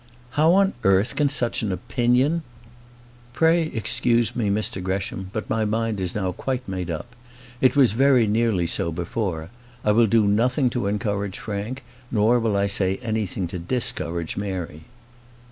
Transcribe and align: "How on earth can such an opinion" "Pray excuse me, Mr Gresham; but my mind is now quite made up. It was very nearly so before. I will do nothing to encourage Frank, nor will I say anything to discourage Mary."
"How 0.31 0.53
on 0.53 0.73
earth 0.83 1.15
can 1.15 1.29
such 1.29 1.61
an 1.61 1.71
opinion" 1.71 2.41
"Pray 3.33 3.67
excuse 3.67 4.35
me, 4.35 4.49
Mr 4.49 4.81
Gresham; 4.81 5.29
but 5.31 5.47
my 5.47 5.63
mind 5.63 6.01
is 6.01 6.15
now 6.15 6.31
quite 6.31 6.67
made 6.67 6.89
up. 6.89 7.15
It 7.61 7.75
was 7.75 7.91
very 7.91 8.25
nearly 8.25 8.65
so 8.65 8.91
before. 8.91 9.51
I 9.85 9.91
will 9.91 10.07
do 10.07 10.27
nothing 10.27 10.71
to 10.71 10.87
encourage 10.87 11.37
Frank, 11.37 11.83
nor 12.09 12.39
will 12.39 12.57
I 12.57 12.65
say 12.65 12.97
anything 13.03 13.47
to 13.49 13.59
discourage 13.59 14.35
Mary." 14.35 14.85